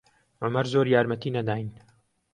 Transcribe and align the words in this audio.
عومەر 0.43 0.65
زۆر 0.73 0.85
یارمەتی 0.93 1.33
نەداین. 1.37 1.67